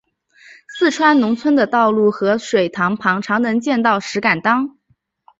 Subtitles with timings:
[0.67, 4.79] 四川农村的道路和水塘旁常能见到石敢当。